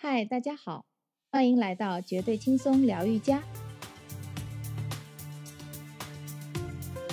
[0.00, 0.84] 嗨，大家好，
[1.32, 3.42] 欢迎来到绝对轻松疗愈家。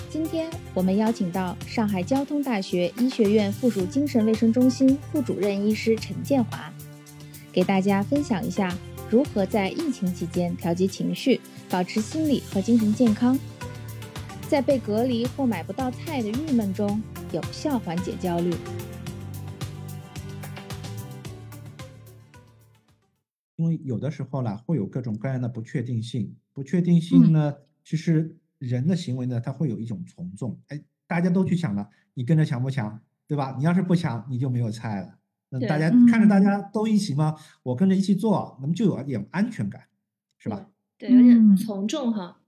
[0.08, 6.72] 今天我们邀请到上海交通大学医学院附属精神卫生中心副主任医师陈建华，
[7.50, 8.72] 给大家分享一下
[9.10, 13.36] 如何在疫情期间调节情绪，保持心理和精神健康，
[14.48, 18.54] 在被隔离或买不到菜的郁闷中有效缓解焦虑。
[23.56, 30.60] 因为有的时候呢，会有各种各样的不确定性，不确定性呢，其实人的行为呢，它会有一种从众。
[30.68, 33.54] 哎，大家都去抢了，你跟着抢不抢，对吧？
[33.58, 35.18] 你要是不抢，你就没有菜了。
[35.48, 39.82] 那大家看着大家都一起嘛，我跟着一起做，那么就有点安全感，
[40.38, 40.68] 是吧？
[40.98, 42.40] 对，有点从众哈。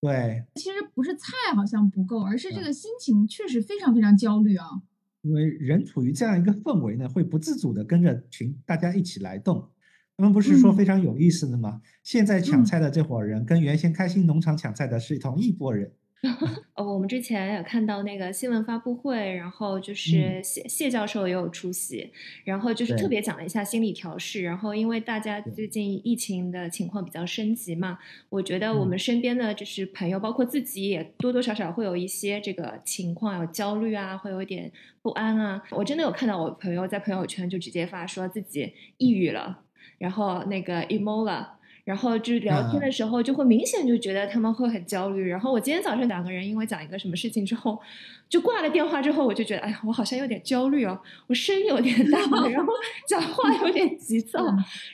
[0.00, 4.82] 对，其实不是菜好像不够，而是这个心情确实非常非常焦虑啊。
[5.22, 9.70] 因为人处于这样一个氛围呢，会不自主的跟着群大家一起来动。
[10.16, 11.82] 他们不是说非常有意思的吗？
[12.02, 15.92] 现在抢菜的这伙人跟原先开心农场抢菜的是同一拨人。
[16.74, 22.10] 哦，我们之前有看到那个新闻发布会，然后就是谢谢教授也有出席，
[22.44, 24.42] 然后就是特别讲了一下心理调试。
[24.42, 27.98] 然后因为大家最近疫情的情况比较升级嘛，
[28.30, 35.62] 我觉得我们身边的就是朋友，包括自己也多多少少会有一些这个情况，有焦虑啊，会有一点不安啊。
[35.72, 39.65] 我真的有看到我朋友在朋友圈就直接发说自己抑郁了。
[39.98, 45.28] 然后那个 emo 了，然后就聊天的时候就会明显就觉得他们会很焦虑。
[45.28, 47.80] 然后我今天早上两个人因为讲一个什么事情之后，
[48.28, 52.72] 就挂了电话之后，我就觉得哎呀，我好像有点焦虑哦，我声音有点大，然后
[53.08, 54.40] 讲话有点急躁，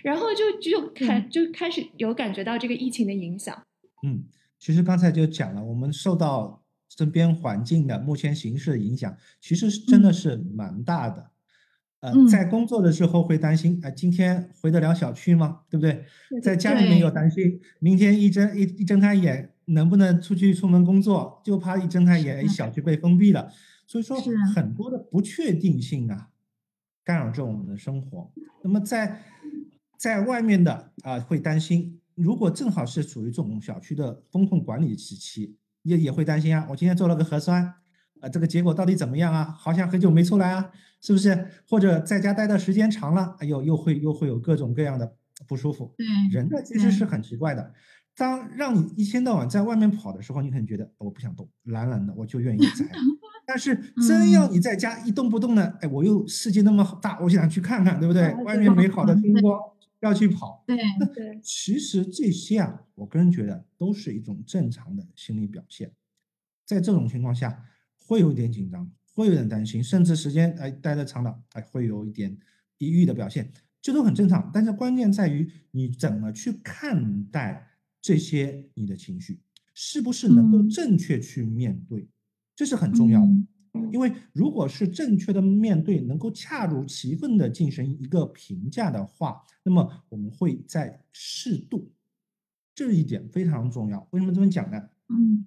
[0.03, 3.61] 然后就就开就开始有感觉到这个疫情的影响。
[4.06, 4.25] 嗯，
[4.58, 6.62] 其实刚才就讲了，我们受到
[6.97, 11.31] 身边环境的目前形势的影响，其实真的是蛮大的。
[12.03, 15.61] 呃，在工作的时候会担心，哎，今天回得了小区吗？
[15.70, 16.05] 对不对？
[16.42, 23.52] 在家里面又担心，明天一睁一一睁开眼能不能出去出门工作，就怕一睁开眼，哎，小区被封闭了。
[23.86, 24.20] 所以说，
[24.52, 26.30] 很多的不确定性啊，
[27.05, 28.33] 干扰着我们的生活。
[28.64, 29.23] 那么在
[29.96, 36.67] 在外面的啊，会担心，如果正好是处于这种小区的风控管理时期，也也会担心啊。
[36.69, 37.74] 我今天做了个核酸。
[38.22, 39.44] 啊，这个结果到底怎么样啊？
[39.58, 41.46] 好像很久没出来啊，是不是？
[41.68, 45.16] 或者在家待的时间长了，哎呦，又会又会有各种各样的
[45.48, 45.92] 不舒服。
[45.98, 47.74] 对，人呢其实是很奇怪的。
[48.14, 52.86] 当让你一天到晚在外面跑的时候，你可能觉得我不想动，懒懒的，我就愿意宅。
[53.44, 53.74] 但是
[54.06, 58.33] 真要你在家一动不动呢，哎，我又世界那么大，我想去看看，对不对？
[58.44, 59.58] 外面美好的风光
[60.00, 60.62] 要去跑。
[60.66, 60.77] 对
[61.12, 65.90] 对，其实这些啊，我个人觉得都是一种正常的心理表现。
[66.64, 67.64] 在这种情况下。
[68.12, 72.36] 会有点紧张，会有点担心，甚至时间哎待的长了，哎会有一点
[72.77, 73.50] 抑郁的表现，
[73.80, 74.50] 这都很正常。
[74.52, 77.70] 但是关键在于你怎么去看待
[78.02, 79.40] 这些你的情绪，
[79.72, 82.06] 是不是能够正确去面对，
[82.55, 83.33] 这是很重要的。
[83.90, 91.90] 因为如果是正确的面对，能够恰如其分的进行一个评价的话，那么我们会在适度，
[92.74, 94.06] 这一点非常重要。
[94.11, 94.90] 为什么这么讲呢？
[95.08, 95.46] 嗯，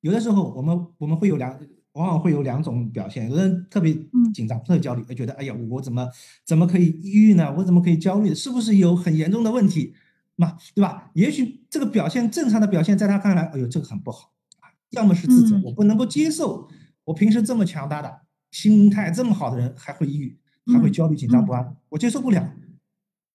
[0.00, 1.60] 有的时候我们我们会有两。
[1.98, 3.92] 往往会有两种表现，有人特别
[4.32, 6.08] 紧张、特别焦虑，会觉得哎呀，我怎么
[6.44, 7.52] 怎么可以抑郁呢？
[7.58, 8.32] 我怎么可以焦虑？
[8.32, 9.94] 是不是有很严重的问题
[10.36, 10.56] 嘛？
[10.74, 11.10] 对吧？
[11.14, 14.70] 也许这个表现正常的表现，在他看来，哎呦，这个很不好啊。
[14.90, 16.68] 要么是自责，我不能够接受，
[17.04, 18.20] 我平时这么强大的、
[18.52, 20.38] 心态这么好的人，还会抑郁，
[20.72, 22.52] 还会焦虑、紧张不安，我接受不了，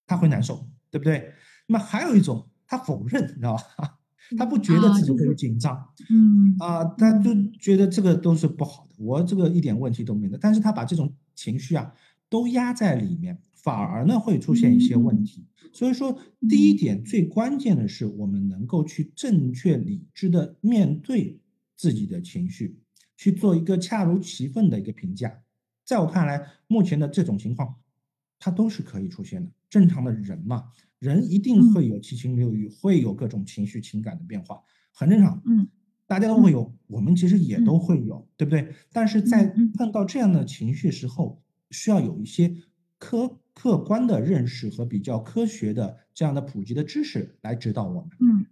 [0.08, 1.34] 他会难受，对不对？
[1.68, 4.00] 那么还有一种，他否认，你知道吧？
[4.38, 5.76] 他不觉得自己会紧张，
[6.10, 10.38] 嗯啊，他就觉得这个都是不好的，我这个一点问题都没有。
[10.38, 11.94] 但是他把这种情绪啊
[12.30, 15.46] 都压在里面，反而呢会出现一些问题。
[15.72, 21.40] 所以说，第一点最关键的是我们能够去正确理智的面对
[21.76, 22.80] 自己的情绪，
[23.18, 25.42] 去做一个恰如其分的一个评价。
[25.84, 27.76] 在我看来，目前的这种情况，
[28.38, 30.66] 它都是可以出现的，正常的人嘛。
[31.00, 34.62] 人一定会有七情六欲，会有各种情绪情感的变化，
[34.94, 35.42] 很正常。
[35.46, 35.68] 嗯，
[36.08, 38.74] 大家都会有，我们其实也都会有，对不对？
[38.94, 42.56] 但是在碰到这样的情绪时候，需要有一些
[42.98, 48.10] 客客观的认识和比较科学的这样的普及的知识来指导我们。
[48.22, 48.46] 嗯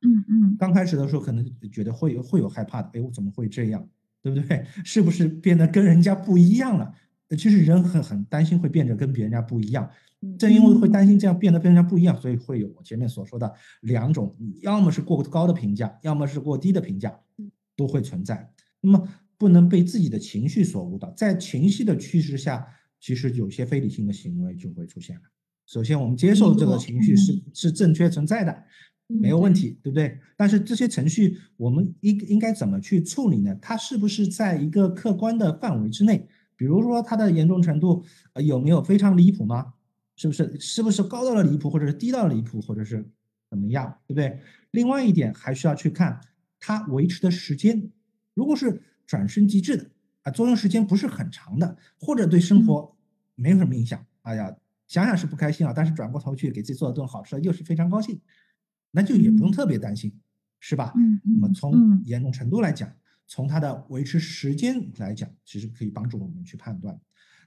[0.00, 0.56] 嗯嗯。
[0.58, 3.86] 刚开始的时候可能觉得会有会有害怕的，哎，我怎么会这样？
[4.22, 4.64] 对不对？
[4.82, 6.94] 是不是变得跟人家不一样了？
[7.36, 9.90] 其实人很很担心会变得跟别人家不一样。
[10.36, 13.52] 正因为会担心这样变得跟人家不一样，所以会有我前面所说的
[13.82, 17.16] 两种，要么是过高的评价，要么是过低的评价，
[17.76, 18.50] 都会存在。
[18.80, 22.66] 那么不能被自己的情绪所误导，在情绪的驱使下，
[22.98, 25.22] 其实有些非理性的行为就会出现了。
[25.66, 28.64] 首先我们接受这个情绪是是正确存在的，
[29.06, 30.18] 没有问题，对不对？
[30.36, 33.56] 但是这些程序我们应应该怎么去处理呢？
[33.62, 36.26] 它是不是在一个客观的范围之内？
[36.58, 39.72] 比如说它的严重程度呃有没有非常离谱吗？
[40.16, 43.08] 是不是是不是高到了离谱，或者是低到了离谱，或者是
[43.48, 44.40] 怎么样，对不对？
[44.72, 46.20] 另外一点还需要去看
[46.58, 47.92] 它维持的时间，
[48.34, 49.88] 如果是转瞬即逝的
[50.24, 52.96] 啊，作用时间不是很长的，或者对生活
[53.36, 54.56] 没有什么影响，哎呀，
[54.88, 58.20] 想想是不开心啊，但是转过头去给自己做了顿好吃的，又是非常高兴，
[58.90, 60.12] 那就也不用特别担心，
[60.58, 60.92] 是吧？
[61.22, 62.92] 那么从严重程度来讲，
[63.28, 67.00] 从它的维持时间来讲，其实可以帮助我们去判断。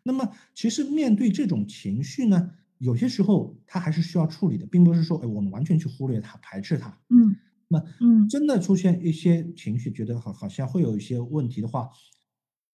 [0.04, 2.52] 那么其实面对这种情绪呢？
[2.78, 7.00] 有些时候它还是需要处理的，并不是说，哎，我们完全去忽略它、排斥它。
[7.10, 7.36] 嗯，
[7.68, 11.92] 那嗯，真的出现一些情绪，觉得好好像会有一些问题的话，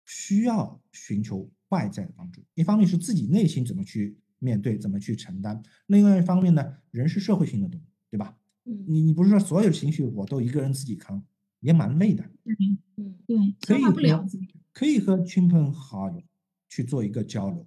[0.04, 2.44] 需要寻求外在的帮助。
[2.54, 8.38] 一方面是自己内心怎么去面对、怎么去承担；另外一方面呢，人是社会性的动物，对吧？
[8.64, 11.24] 嗯，你你不是说所有情绪我都一个人自己扛，
[11.60, 12.24] 也蛮累的。
[12.44, 13.36] 嗯嗯，对，
[13.66, 14.24] 消化不了。
[14.72, 16.22] 可以和亲朋好友
[16.68, 17.66] 去做一个交流。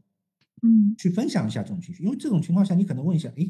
[0.62, 3.50] 嗯，去分享一下这种情绪，因为这种情况下，你可能问一下，哎，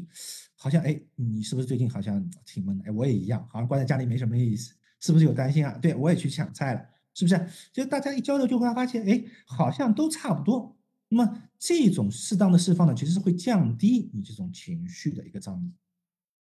[0.54, 2.84] 好像哎，你是不是最近好像挺闷的？
[2.84, 5.76] 哎，我也一样，好像关在家里没什么意思，是不是有担心啊？
[5.82, 6.80] 对我也去抢菜了，
[7.14, 7.48] 是不是？
[7.72, 10.76] 就大家一交流，就会发现，哎，好像都差不多。
[11.08, 15.72] 那么这种适当的释放呢，其实是会降低你这种情绪的一个张力，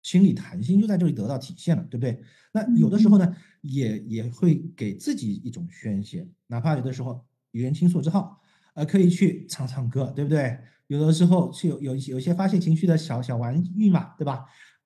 [0.03, 2.21] 心理弹性就在这里得到体现了，对不对？
[2.53, 8.35] 那有的时候呢，也也会给自己一种宣泄，哪怕有的时候语言倾诉之后。
[8.73, 10.57] 呃，可以去唱唱歌，对不对？
[10.87, 14.45] 有的时候去有有有些发泄情绪的小小玩意嘛，对吧？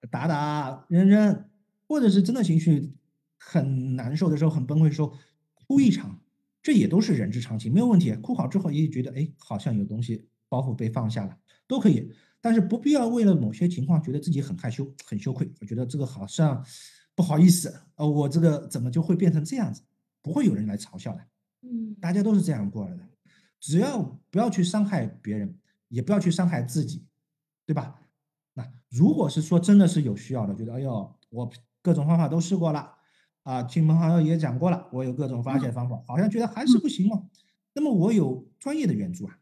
[0.09, 1.45] 打打扔扔，
[1.87, 2.95] 或者是真的情绪
[3.37, 5.13] 很难受的时候，很崩溃的时候，
[5.53, 6.19] 哭一场，
[6.63, 8.11] 这也都是人之常情，没有问题。
[8.15, 11.37] 哭好之后也觉得，哎，好像有东西包袱被放下了，
[11.67, 12.11] 都可以。
[12.45, 15.51] 但是不必要为了某些情况觉得自己很害羞、很羞愧。
[15.59, 16.63] 我觉得这个好像
[17.15, 19.81] 不好意思，呃，我这个怎么就会变成这样子？
[20.21, 21.21] 不会有人来嘲笑的，
[21.63, 22.99] 嗯，大家都是这样过来的。
[23.59, 23.99] 只要
[24.29, 25.57] 不要去伤害别人，
[25.87, 27.03] 也不要去伤害自己，
[27.65, 27.99] 对吧？
[28.53, 31.49] 那如果是说真的是有需要的，觉得哎呦，我
[31.81, 32.91] 各种方法都试过了，
[33.41, 37.27] 啊，亲朋好友也讲过了，我有各种发泄方法，好像觉得还是不行哦。
[37.73, 39.35] 那么我有专业的援助啊，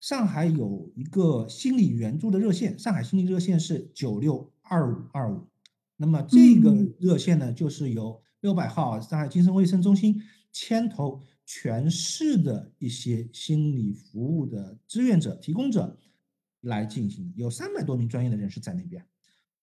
[0.00, 5.46] 上海有一个心理援助的热线，上海心理热线是九六二五二五。
[5.96, 10.20] 那么这个热线呢，就是由六百号上海精神卫生中心
[10.50, 11.22] 牵头。
[11.52, 15.98] 全市的一些心理服务的志愿者、提供者
[16.60, 19.04] 来进行，有三百多名专业的人士在那边，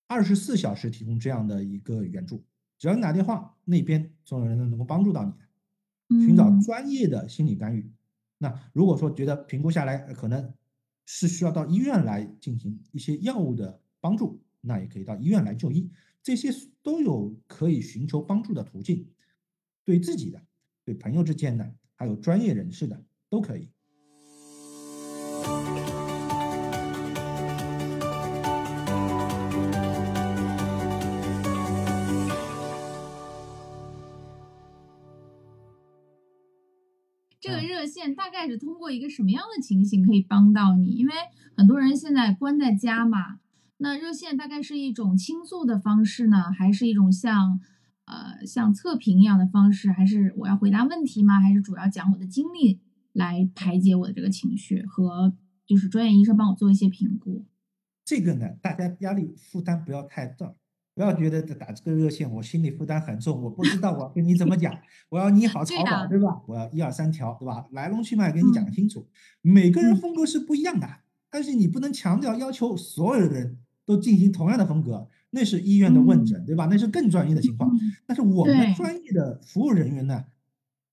[0.05, 2.43] 二十四小时提供这样的一个援助。
[2.77, 5.23] 只要你打电话，那边总有人能够帮助到
[6.09, 7.89] 你，寻找专业的心理干预。
[8.37, 10.53] 那如果说觉得评估下来可能
[11.05, 15.89] 是需要到医院来进行一些药物的帮助，那也可以到医院来就医。
[16.21, 16.49] 这些
[16.83, 19.07] 都有可以寻求帮助的途径，
[19.85, 20.41] 对自己的。
[20.83, 23.69] 对朋友之间的，还有专业人士的，都可以。
[37.47, 40.87] 这个热线大概是通过一个什么样的情形可以帮到你？
[40.91, 41.13] 因为
[41.55, 43.39] 很多人现在关在家嘛，
[43.77, 47.59] 那热线大概是一种倾诉的方式呢，还是一种像？
[48.09, 51.41] 呃，像测评一样的方式，还是我要回答问题吗？
[51.41, 52.79] 还是主要讲我的经历
[53.11, 55.33] 来排解我的这个情绪，和
[55.65, 57.45] 就是专业医生帮我做一些评估。
[58.05, 60.55] 这个呢，大家压力负担不要太大，
[60.97, 64.75] 不要觉得打这个热线我心理负担很重，我不知道我跟你怎么讲，
[65.09, 66.41] 我要你好草稿，对吧？
[66.47, 67.67] 我要一二三条，对吧？
[67.71, 69.07] 来龙去脉给你讲清楚。
[69.43, 70.89] 每个人风格是不一样的，
[71.29, 75.07] 但是你不能强调要求所有的人都进行同样的风格。
[75.29, 76.65] 那是医院的问诊，对吧？
[76.65, 77.69] 那是更专业的情况。
[78.07, 80.25] 但是我们专业的服务人员呢，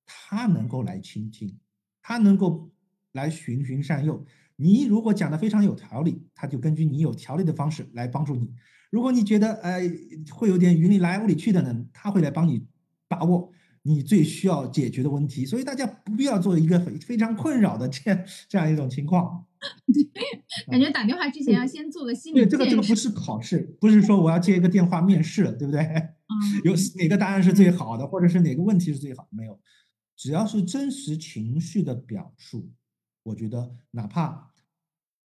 [0.05, 1.57] 他能够来倾听，
[2.03, 2.69] 他能够
[3.13, 4.23] 来循循善诱。
[4.57, 8.53] 你如果讲的非常有条理，他就根据你有条理的方式来帮助你。
[8.95, 9.81] 如果你觉得呃
[10.31, 12.65] 会有点云里来雾里去的呢，他会来帮你
[13.09, 13.51] 把握
[13.83, 15.45] 你最需要解决的问题。
[15.45, 19.47] 所以大家不必要做一个非非常困扰的这样 这样一种情况。
[20.71, 25.81] 感觉打电话之前要先做个心理对，这个这个不是考试，不是说我要接一个电话面试，对不对？
[25.81, 26.33] 嗯，
[26.63, 29.27] 有哪个答案是最好的，或者是哪个问题是最好？
[29.31, 29.59] 没有，
[30.15, 32.71] 只要是真实情绪的表述，
[33.25, 34.53] 我觉得哪怕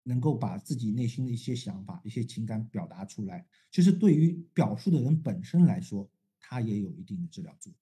[0.02, 7.78] 能够把自己内心的一些想法、一些情感表达出来，其实对于表述的人本身来说，他也有一定的治疗作用。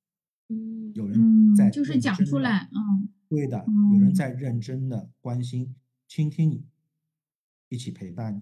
[0.50, 5.74] 嗯，有人在就是讲出来，嗯，对的，有人在认真的关心。
[6.08, 6.64] 倾听你，
[7.68, 8.40] 一起陪伴你，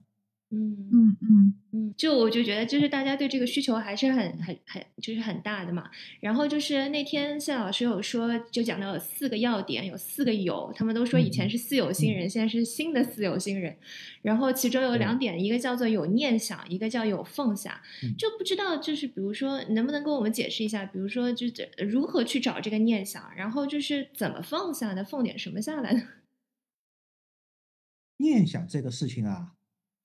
[0.50, 5.90] 嗯嗯嗯嗯，就我就觉得，就是大家对这个需求还是很很很就是很大的嘛。
[6.20, 13.76] 然后就是那天谢老师有说，就讲到有四个要点，有四个有，他们都说以前是四有新人，现在是新的四有新人。
[14.22, 17.82] 然后其中有两点，一个叫做有念想，一个叫有放下。
[18.16, 26.02] 就不知道就是比如说，能不能跟我们解释一下，比如说就是如何去找这个念想，然后就是怎么放下的，放点什么下来呢？
[28.18, 29.54] 念想这个事情啊。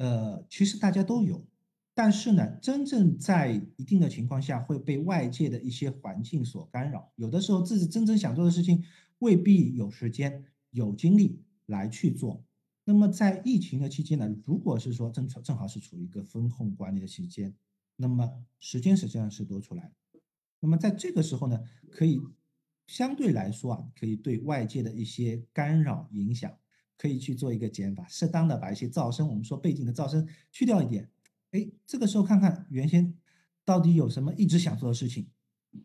[0.01, 1.45] 呃，其实大家都有，
[1.93, 8.83] 但是呢，真正在一定的情况下会被外界的一些环境所干扰，有的时候自己真正想做的事情
[9.19, 12.43] 未必有时间、有精力来去做。
[12.83, 17.53] 那么在疫情的期间呢，如果是说正正好是处于一个风控管理的期间，
[17.95, 18.27] 那么
[18.57, 19.91] 时间实际上是多出来。
[20.61, 21.59] 那么在这个时候呢，
[21.91, 22.19] 可以
[22.87, 26.51] 相对来说啊，可以对外界的一些干扰影响。
[27.01, 31.09] 可以去做一个减法，适当的把一些噪声，我们说背景的噪声去掉一点。
[31.49, 33.11] 哎，这个时候看看原先
[33.65, 35.25] 到底有什么一直想做的事情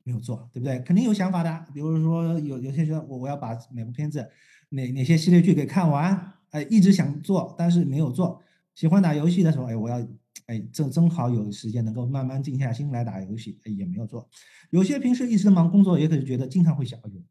[0.02, 0.78] 没有做，对不对？
[0.80, 1.66] 肯定有想法的。
[1.72, 4.30] 比如说有有些说我我要把哪部片子
[4.68, 8.42] 哪哪些系列剧给看完，哎，一直想做但是没有做。
[8.74, 10.06] 喜欢打游戏的时候，哎，我要
[10.44, 14.28] 哎正正好有时间能够慢慢静下心来打游戏，哎，也没有做。
[14.68, 17.22] 有些平时一直忙工作，也可能觉得经常会想，哎呦，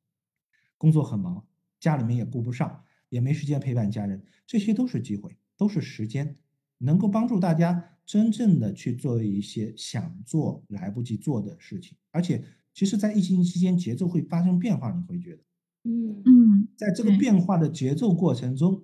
[0.75, 1.45] 工作很忙，
[1.79, 2.83] 家里面也顾不上。
[3.15, 6.35] 也没时间陪伴家人，这些都是机会，都是时间，
[6.79, 11.97] 能够帮助大家真正的去做一些想做来不及做的事情。
[12.11, 12.43] 而且，
[12.73, 15.43] 其实，在疫情期间，节奏会发生变化，你会觉得，
[15.83, 18.83] 嗯嗯，在这个变化的节奏过程中，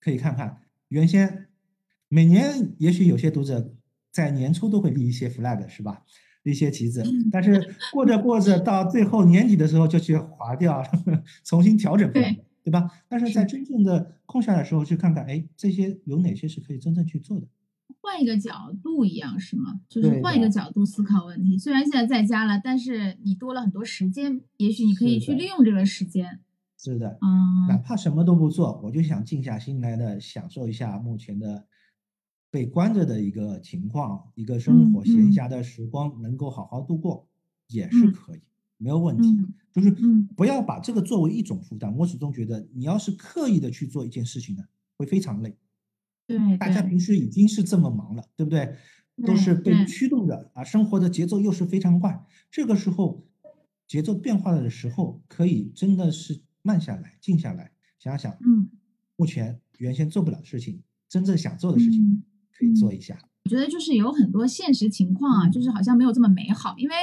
[0.00, 1.46] 可以看看原先
[2.08, 3.72] 每年也许有些读者
[4.10, 6.02] 在年初都会立一些 flag，是吧？
[6.42, 10.82] 立一些旗子，但是过着过着到最后年底的时候就去划掉，
[11.44, 12.12] 重新调整。
[12.12, 12.90] 对吧？
[13.08, 17.46] 但是在真正的空下来的时候，去看看，哎，这些有哪些是可以真正去做的？
[18.00, 19.80] 换一个角度一样是吗？
[19.88, 21.56] 就是换一个角度思考问题。
[21.58, 26.40] 虽然现在在家了，但是你多了很多时间，也许你可以去利用这个时间。
[26.76, 31.66] 是的，嗯，哪怕什么都不做，我就想静下心来的享受一下目前的
[32.50, 37.26] 被关着的一个情况，一个生活闲暇的时光，能够好好度过，
[37.68, 38.40] 也是可以。
[38.84, 39.34] 没有问题，
[39.72, 39.90] 就是
[40.36, 41.96] 不要把这个作为一种负担。
[41.96, 44.62] 我始终觉得，你要是刻意的去做一件事情呢，
[44.98, 45.56] 会非常累。
[46.26, 48.76] 对，大家平时已经是这么忙了，对不对？
[49.26, 52.26] 都是被驱动着啊，生活的节奏又是非常快。
[52.50, 53.24] 这个时候
[53.86, 58.68] 节奏变化的时候，可以真的是慢下来，静下来，想想，嗯，
[59.16, 62.22] 目前原先做不了事情，真正想做的事情，
[62.52, 63.18] 可以做一下。
[63.44, 66.94] 我觉得就是有很多现实情况啊，就是好像没有这么美好，因为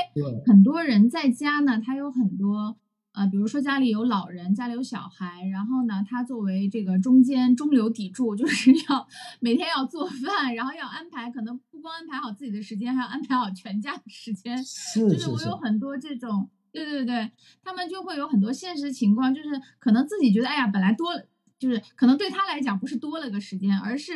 [0.45, 2.75] 很多人在家呢，他有很多
[3.13, 9.07] 呃，比如说家里有老人，家里有小孩，然后呢，他作为这个中间中流砥柱，就是要
[9.39, 14.57] 每天要做饭，然后要安排，可能不光安排好自己的时间，还要安排好全家的时间。
[14.63, 17.29] 是就是我有很多这种，对对对，
[17.63, 21.13] 他们就会有很多现实情况，就是可能自己觉得，哎呀，本来多，
[21.59, 24.13] 就是可能对他来讲不是多了个时间，而是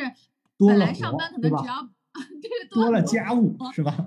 [0.58, 1.88] 本来上班可能只要。
[2.42, 3.96] 这个多了家务是吧？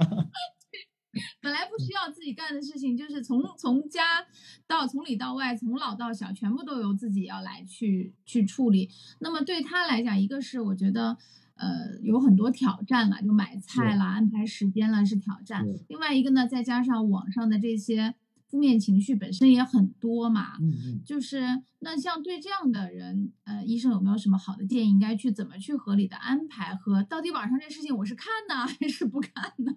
[1.41, 4.25] 本来不需要自己干的事情，就是从从家
[4.67, 8.89] 到从里到外，从老到小，全部都由自己要来去去处理。
[9.19, 11.17] 那么对他来讲，一个是我觉得
[11.55, 15.65] 呃有很多挑战了，就买菜啦、安排时间啦是挑战。
[15.87, 18.15] 另外一个呢，再加上网上的这些。
[18.49, 21.41] 负面情绪本身也很多嘛，嗯嗯，就是
[21.79, 24.89] 那像对这样的人，呃，医生有没有什么好的建议？
[24.89, 26.73] 应该去怎么去合理的安排？
[26.75, 29.71] 和到底网上这事情我是看呢还是不看呢？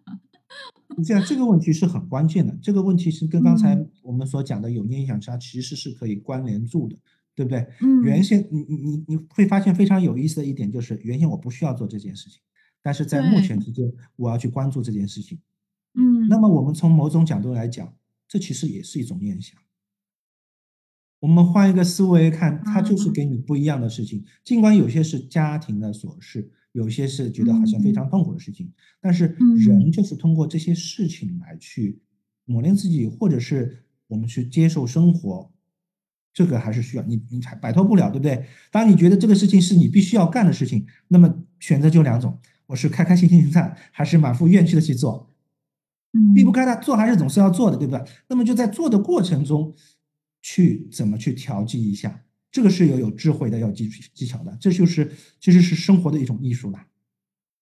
[1.04, 6.96] 这样这个问题是很关键的，这个问题是跟刚才我们所讲的有念想差其实是可以关联住的，
[7.34, 7.66] 对不对？
[7.82, 12.40] 嗯，原先你你你你会发现非常有意思的一点就是，原先我不需要做这件事情，
[12.82, 15.38] 但是在目前之间我要去关注这件事情，
[15.94, 17.92] 嗯，那么我们从某种角度来讲。
[18.32, 19.60] 这其实也是一种念想。
[21.20, 24.24] 我们换一个思维看，它就是给你不一样的事情。
[24.42, 28.72] 尽管有些是家庭的琐事，有些是觉得好像非常痛苦的事情，
[29.02, 32.00] 但是人就是通过这些事情来去
[32.46, 35.52] 磨练自己，或者是我们去接受生活。
[36.32, 38.46] 这个还是需要你，你才摆脱不了，对不对？
[38.70, 45.28] 当你觉得这个事情是你必须要干的事情，那么选择就两种：我是开开心心去干，还是满腹怨气的去做。
[46.34, 48.04] 避不开的，做还是总是要做的，对吧？
[48.28, 49.74] 那么就在做的过程中，
[50.42, 56.78] 去怎么去调剂一下，这个是有有智慧的，要技技巧的，这就是其实是生活的一种艺术了。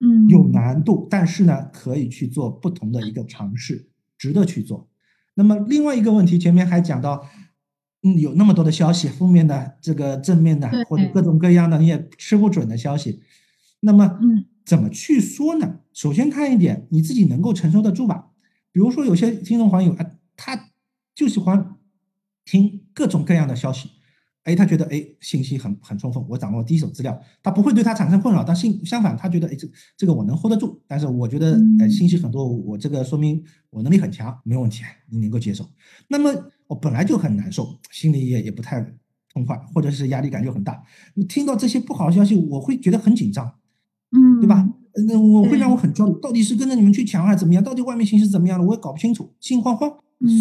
[0.00, 3.88] 嗯，有难度，但是呢，可以去做不同的一个尝试，
[4.18, 4.88] 值得去做。
[5.34, 7.26] 那么另外一个问题，前面还讲到，
[8.02, 13.20] 嗯，有那么多的消息，负面的、这个正面的，或者各种各样的，你也吃不准的消息。
[13.80, 14.46] 那么，嗯。
[14.62, 15.80] 怎么去说呢？
[15.92, 18.29] 首先看一点，你自己能够承受得住吧。
[18.72, 20.70] 比如说有些听众朋友啊，他
[21.14, 21.76] 就喜欢
[22.44, 23.90] 听各种各样的消息。
[24.44, 28.42] 哎，他觉得哎，信息很很充分，我掌握第一手资料，他不会对他产生困扰。
[28.42, 30.80] 但信相反，他觉得哎，这这个我能 hold 得住。
[30.86, 35.68] 但是我觉得哎，信息很多，我这个说明我能力很强，没有问题，你能够接受。
[36.08, 36.32] 那么
[36.68, 38.80] 我本来就很难受，心里也也不太
[39.34, 40.82] 痛快，或者是压力感就很大。
[41.14, 43.56] 你听到这些不好的消息，我会觉得很紧张，
[44.10, 44.66] 嗯，对吧？
[45.08, 47.62] 那我会让我很焦虑，到底是跟着你们去抢还是怎么样？
[47.62, 48.66] 到底外面形势怎么样了？
[48.66, 49.90] 我也搞不清楚，心慌慌。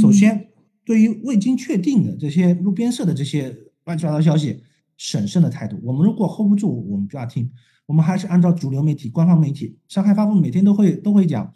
[0.01, 0.47] 首先，
[0.83, 3.55] 对于未经确定的这些路边社的这些。
[3.85, 4.61] 乱七八糟消息，
[4.97, 5.75] 审慎的态度。
[5.81, 7.49] 我们如果 hold 不住，我们不要听。
[7.87, 11.51] 我们还是按照主流媒体、官方媒体，上海发布每天都会都会讲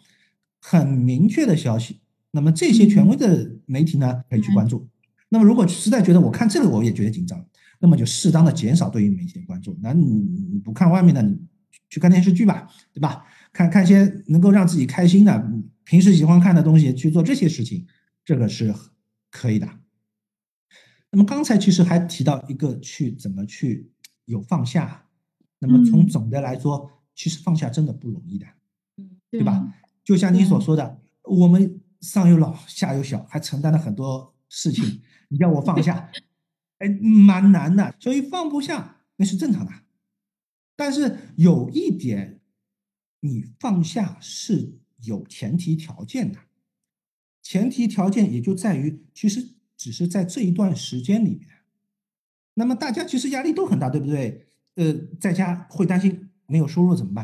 [0.60, 2.00] 很明确的消息。
[2.32, 4.88] 那么这些权威的媒体呢，可以去关注。
[5.28, 7.40] 那么如果实在觉得我看这个我也觉得紧张，
[7.78, 9.78] 那么就适当的减少对于媒体的关注。
[9.80, 10.04] 那你
[10.50, 11.38] 你不看外面的，你
[11.94, 13.24] 去看电视剧吧，对吧？
[13.52, 15.48] 看看些能够让自己开心的，
[15.84, 17.86] 平时喜欢看的东西，去做这些事情，
[18.24, 18.74] 这个是
[19.30, 19.68] 可以的。
[21.12, 23.92] 那么刚才其实还提到一个去怎么去
[24.24, 25.06] 有放下，
[25.60, 28.46] 那么从总的来说，其实放下真的不容易的，
[29.30, 29.72] 对吧？
[30.02, 36.10] 就像你所说的，我们上有老下有小，还承担了很多事情， 你叫我放下，
[36.78, 37.94] 哎，蛮难的。
[38.00, 39.70] 所以放不下那是正常的，
[40.76, 42.40] 但是有一点，
[43.20, 46.38] 你放下是有前提条件的，
[47.42, 49.50] 前提条件也就在于其实。
[49.76, 51.48] 只是在这一段时间里面，
[52.54, 54.46] 那么大家其实压力都很大，对不对？
[54.76, 57.22] 呃，在家会担心没有收入怎么办，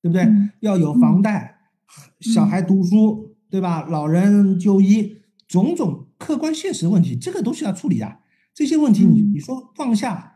[0.00, 0.26] 对不对？
[0.60, 1.72] 要有房贷，
[2.20, 3.82] 小孩读书，对吧？
[3.82, 8.20] 老人就医，种种客观现实问题，这个都是要处理的。
[8.54, 10.31] 这些问题，你你说放下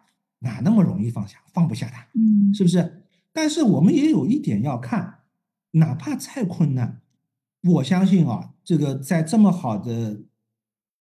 [0.47, 1.37] 哪那么容易放下？
[1.53, 3.03] 放不下他，嗯，是不是？
[3.33, 5.19] 但是我们也有一点要看，
[5.73, 7.03] 哪怕再困难，
[7.63, 10.23] 我相信啊，这个在这么好的。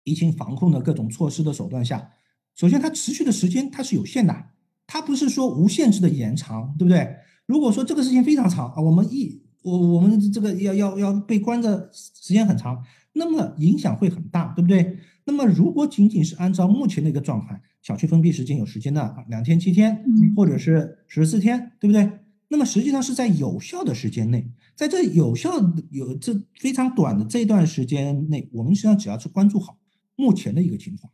[0.05, 2.13] 疫情防控的各种措施的手段下，
[2.55, 4.47] 首先它持续的时间它是有限的，
[4.87, 7.15] 它不是说无限制的延长，对不对？
[7.45, 14.99] 如果说这个事情非常长啊，我们一我我们这个要要要被关着时间很长，那么影响会很大，对不对？
[15.29, 20.03] 那么如果仅仅是按照目前的一个状态，小区封闭时间有时间的两天、七天，
[20.35, 22.11] 或者是十四天，对不对？
[22.49, 25.51] 那么实际上是在有效的时间内，在这有效
[25.91, 29.79] 有这非常短的这段时间内，我们实际上只要是关注好。
[30.17, 31.13] 目前的一个情况，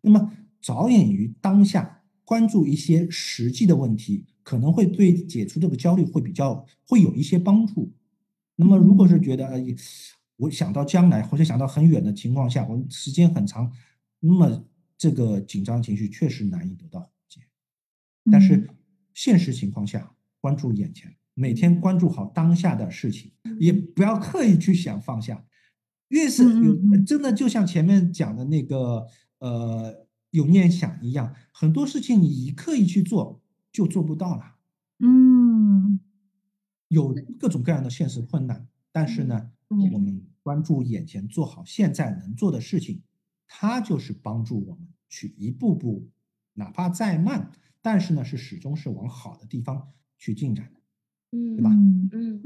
[0.00, 7.92] 那么着眼于当下，关注一些实际的问题，可能会对解除这个焦虑会比较会有一些帮助。
[8.56, 9.60] 那么如果是觉得呃，
[10.36, 13.72] 我想到将来或者想到很远的情况下，我时间很长，
[14.20, 14.64] 那么
[14.98, 17.40] 这个紧张情绪确实难以得到缓解。
[18.30, 18.68] 但是
[19.14, 25.44] 现实情况下，关注眼前，每天关注好当下的事情，也不要刻意去想放下。
[26.08, 29.06] 越是有真的，就像前面讲的那个，
[29.38, 33.40] 呃，有念想一样，很多事情你刻意去做
[33.72, 34.56] 就做不到了。
[34.98, 36.00] 嗯，
[36.88, 43.02] 有各种各样的现实困难，但是呢，我们关注眼前，做好现在能做的事情，
[43.48, 46.10] 它就是帮助我们去一步步，
[46.54, 47.50] 哪怕再慢，
[47.80, 50.80] 但是呢，是始终是往好的地方去进展的。
[51.34, 51.70] 嗯，对吧？
[51.70, 52.42] 嗯嗯，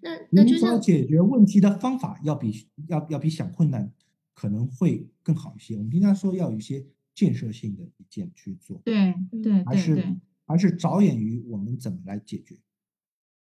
[0.00, 3.92] 那那就像解决问题的方法要比要要比想困难
[4.32, 5.76] 可能会更好一些。
[5.76, 12.56] 我们经常说要有一些建设性的意见去做，对对还是还是着眼于我们怎么来解决。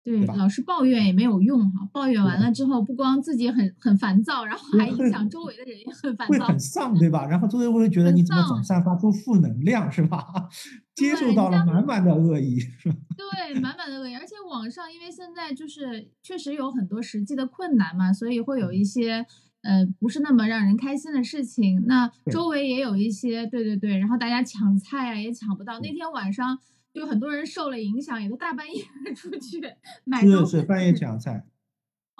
[0.07, 7.27] 对，老是抱怨也没有用哈，抱怨完了之后，不光自己很很烦躁，然后还影响周围的人也很烦躁，会很丧，对吧？
[7.27, 10.25] 然后周围会觉得你怎么总散发出负能量，是吧？
[10.95, 12.95] 接受到了满满的恶意，是吧？
[13.19, 14.15] 对，满满的恶意。
[14.15, 19.25] 而且网上因为现在就是确实有很多实际的困难嘛，所以会有一些
[19.63, 21.83] 呃不是那么让人开心的事情。
[21.85, 25.79] 那周围也有一些，对对对，然后大家抢菜啊也抢不到。
[25.81, 26.57] 那天晚上。
[26.97, 28.83] 就很多人受了影响，也都大半夜
[29.15, 29.61] 出去
[30.03, 31.45] 买是是半夜抢菜。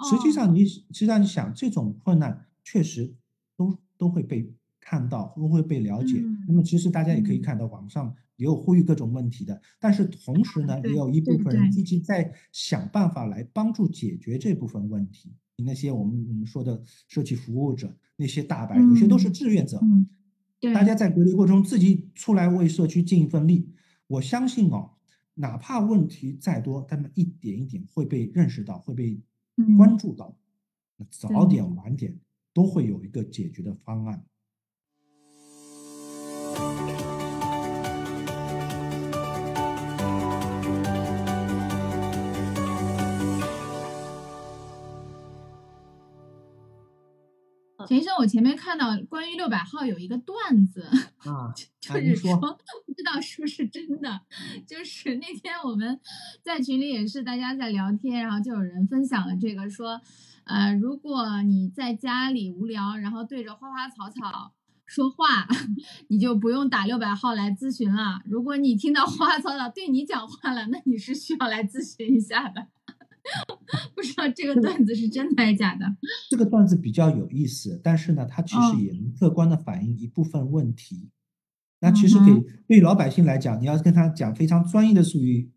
[0.08, 3.12] 实际上，你实际上你想，这种困难确实
[3.56, 6.22] 都都会被看到，都会被了解。
[6.46, 9.60] 那么，其实大家也可以看到，网上也有呼吁各种问题的。
[9.80, 15.34] 但是同时呢，也有一部分人一直在想办法来帮助解决这部分问题。
[15.56, 19.80] 那些我们我们说的社区服务者，那些大白，有些都是志愿者。
[19.82, 20.06] 嗯，
[20.60, 23.68] 对，大家在隔离过程中自己出来为社区尽一份力。
[24.08, 24.96] 我相信哦，
[25.34, 29.22] 哪怕问题再多，他们一点一点会被认识到，会被
[29.76, 30.36] 关注到，
[31.10, 32.18] 早点晚点
[32.52, 34.26] 都会有一个解决的方案。
[47.88, 50.82] 陈医生，我前面看到关于六百号有一个段子
[51.24, 51.48] 啊，
[51.80, 54.20] 就是说不知道是不是真的，
[54.68, 55.98] 就是那天我们
[56.42, 59.98] 在群里也是大家在聊天，然后就有人分享了这个说，
[60.44, 64.52] 呃，如果你在家里无聊，然后对着花花草草。
[64.84, 65.46] 说话，
[66.08, 68.22] 你就不用打六百号来咨询了。
[68.24, 72.68] 如果你听到花花草草对你讲话了，那你是需要来咨询一下的。
[73.94, 75.84] 不知道这个段子是真的还是假的？
[76.30, 81.10] 这个段子比较有意思，但是呢，它其实也能客观的反映一部分问题。
[81.80, 82.32] 那其实给
[82.66, 85.50] 对于老百姓来讲，你要跟他讲非常专业的术语，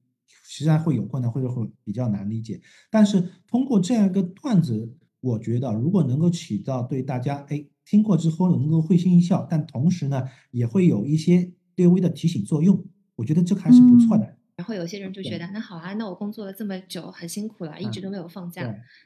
[0.44, 2.62] 实际上会有困难，或者会比较难理解。
[2.90, 7.66] 但是通过这样一个段子，我觉得如果能够起到对大家哎。
[7.84, 12.86] 听过之后能够会心一笑，但同时呢，也会有一些略微的提醒作用。
[13.16, 14.38] 我觉得这还是不错的。
[14.62, 18.62] 然后有些人就觉得，那好啊，那我工作了这么久，很辛苦了，一直都没有放假。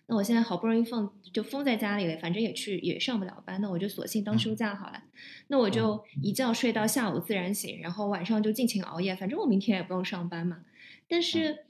[0.07, 5.01] 那我现在好不容易放，就封在家里了，反正也去也上不了班，那我就索性当休假好了。
[5.47, 10.65] 那我就一觉睡到下午自然醒，然后晚上就尽情熬夜，反正我明天也不用上班嘛。
[11.07, 11.65] 但是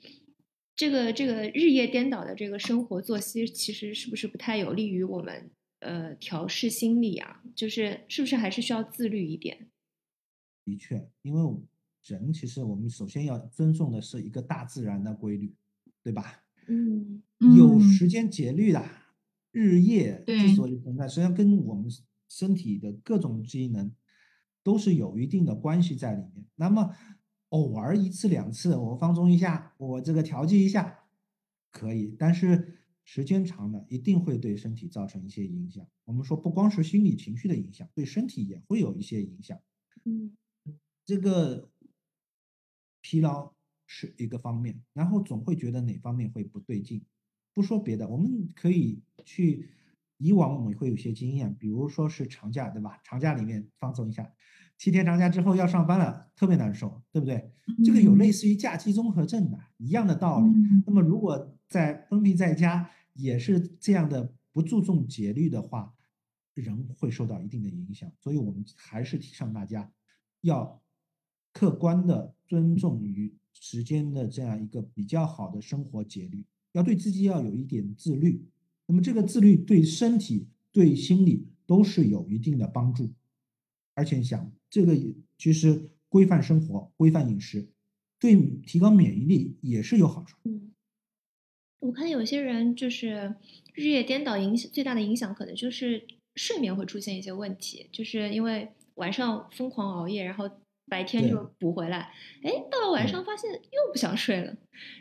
[0.75, 5.51] 这个这个日夜颠倒的这个生活作息，其实是不是不太有利于我们？
[5.81, 9.67] 呃，调试心理啊，就是是不是还是需要自律一点？
[10.63, 11.41] 的确，因为
[12.05, 15.55] 人其实我们首先要尊重的是一个大自然的规律，
[16.03, 16.43] 对吧？
[16.67, 17.21] 嗯，
[17.57, 18.83] 有时间节律的
[19.51, 21.89] 日夜之所以存在，实际上跟我们
[22.27, 23.93] 身体的各种机能
[24.63, 26.45] 都是有一定的关系在里面。
[26.55, 26.95] 那么
[27.49, 30.99] 偶尔一次两次，我放松一下，我这个调剂一下
[31.71, 32.79] 可以，但是。
[33.07, 35.85] 时间长了，一定会对身体造成一些影响。
[36.05, 39.59] 我们说，不光是心理情绪的影响，对身体也会有一些影响。
[40.05, 40.35] 嗯，
[41.05, 41.69] 这个
[43.05, 43.53] 疲劳
[43.85, 47.05] 是一个方面，然后总会觉得哪方面会不对劲。
[47.53, 49.69] 不说别的，我们可以去，
[50.17, 52.99] 以往我们会有些经验，比如说是长假，对吧？
[53.03, 54.33] 长假里面放松一下，
[54.75, 57.51] 七天长假之后要上班了，特别难受，对不对？
[57.85, 60.51] 这个有类似于假期综合症的一样的道理。
[60.87, 65.93] 那么如果在封闭在家也是这样的，不注重节律的话，
[66.55, 68.11] 人会受到一定的影响。
[68.19, 69.91] 所以我们还是提倡大家
[70.41, 70.81] 要
[71.55, 78.43] 客观的尊重于时间的这样一个比较好的生活节律，要对自己要有一点自律。
[78.85, 83.09] 那么这个自律对身体、对心理都是有一定的帮助。
[83.93, 84.93] 而且想这个
[85.37, 87.69] 其实规范生活、规范饮食，
[88.19, 90.37] 对提高免疫力也是有好处。
[91.79, 93.33] 我看有些人就是
[93.73, 100.49] 日夜颠倒，影响最大的影响可能就是睡眠会出现一些问题，就是因为晚上疯狂熬夜，然后
[100.87, 102.11] 白天就补回来，
[102.43, 104.55] 哎，到了晚上发现又不想睡了，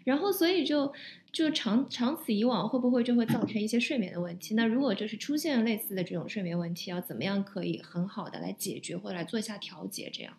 [0.05, 0.93] 然后所以就
[1.33, 4.55] 就长长此以往，会不会就会造成一些睡眠的问题？
[4.55, 10.11] 那如果就是出现类似的这种睡眠问题，要怎么样可以很好的来解决或者来做一下调节？
[10.13, 10.35] 这样？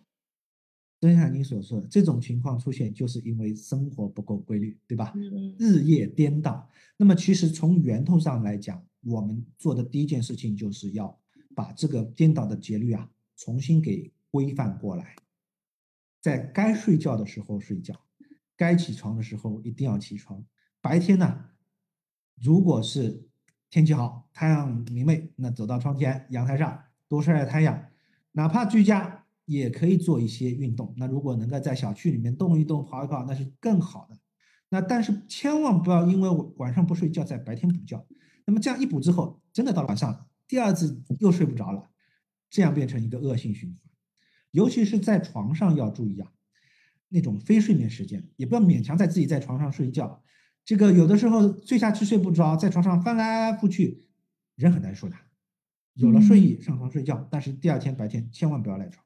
[1.01, 5.13] 正像您所说的，这种情况出现，就是因为生活不够规律，对吧？
[5.15, 6.67] 嗯日夜颠倒。
[6.97, 11.19] 那么，其实从源头上来讲，我们做的第一件事情就是要
[11.53, 15.15] 把这个颠倒的节律啊，重新给规范过来。
[16.25, 17.93] 在该睡觉的时候睡觉，
[18.57, 20.43] 该起床的时候一定要起床。
[20.81, 21.51] 白天呢，
[22.41, 23.29] 如果是
[23.69, 27.91] 天气好，太阳明媚，那走到窗前阳台上多晒晒太阳，
[28.31, 29.21] 哪怕居家。
[29.45, 30.91] 也可以做一些运动。
[30.97, 34.17] 那如果能够在小区里面动一动、跑一跑，那是更好的。
[34.69, 38.03] 那但是千万不要因为晚上不睡觉，在白天补觉。
[38.47, 41.91] 那么这样一补之后，真的到了晚上，第二次又睡不着了，
[42.49, 43.77] 这样变成一个恶性循环。
[44.55, 46.31] 尤其是在床上要注意啊，
[47.09, 50.23] 那种非睡眠时间，也不要勉强在自己在床上睡觉。
[50.63, 54.05] 这个有的时候睡下去睡不着，在床上翻来覆去，
[54.55, 55.15] 人很难受的。
[55.95, 59.05] 有了睡意上床睡觉，但是第二天白天千万不要赖床。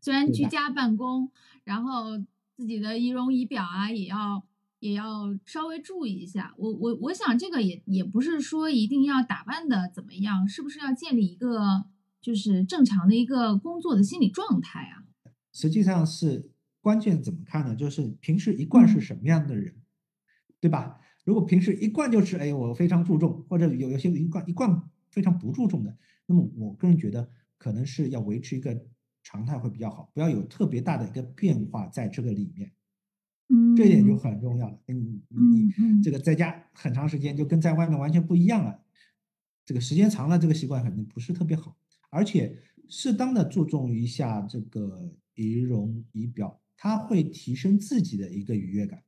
[0.00, 1.32] 虽然居家办公，
[1.64, 2.18] 然后
[2.56, 4.46] 自己的仪容仪表啊，也要
[4.78, 6.54] 也要稍微注意一下。
[6.56, 11.84] 我我我想这个也也不是说一定要打扮的怎么样，是不是要建立一个
[12.22, 15.04] 就是正常的一个工作的心理状态啊？
[15.52, 17.76] 实际上是关键怎么看呢？
[17.76, 19.74] 就是平时一贯是什么样的人，
[20.60, 21.00] 对吧？
[21.24, 28.86] 如果平时一贯就是哎我非常注重，或者有有些一贯一贯非常不注重的，那么我个人觉得可能是要维持一个。
[29.24, 32.72] 常态会比较好，不要有特别大的一个变化在这个里面，
[33.48, 34.76] 嗯，这一点就很重要了。
[34.86, 38.80] 你你这个在家很长时间就跟在外面完全不一样了，
[39.64, 41.76] 这个时间长了，这个习惯肯定不是特别好。
[42.12, 42.58] 而且
[42.90, 49.02] 适当的注重一下这个仪容仪表，它会提升自己的一个愉悦感，